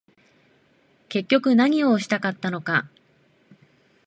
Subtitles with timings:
[1.09, 2.89] 結局何をしたかったのか